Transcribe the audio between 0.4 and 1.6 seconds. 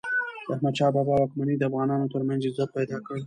د احمد شاه بابا واکمني